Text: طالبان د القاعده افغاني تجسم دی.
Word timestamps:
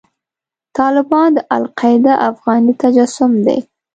طالبان 0.77 1.27
د 1.35 1.39
القاعده 1.57 2.13
افغاني 2.29 2.73
تجسم 2.83 3.31
دی. 3.45 3.59